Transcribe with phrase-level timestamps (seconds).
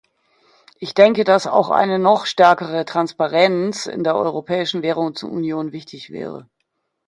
[0.79, 6.49] Ich denke, dass auch eine noch stärkere Transparenz in der Europäischen Währungsunion wichtig wäre.